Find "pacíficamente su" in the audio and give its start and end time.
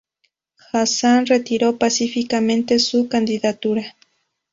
1.77-3.07